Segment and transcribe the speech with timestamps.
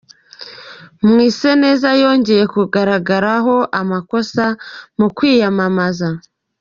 [1.07, 4.45] Mwiseneza yongeye kugaragaraho amakosa
[4.97, 6.07] mu kwiyamamaza